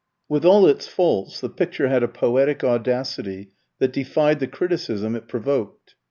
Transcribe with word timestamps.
With 0.27 0.43
all 0.43 0.65
its 0.65 0.87
faults 0.87 1.41
the 1.41 1.47
picture 1.49 1.87
had 1.87 2.01
a 2.01 2.07
poetic 2.07 2.63
audacity 2.63 3.51
that 3.77 3.93
defied 3.93 4.39
the 4.39 4.47
criticism 4.47 5.15
it 5.15 5.27
provoked. 5.27 5.93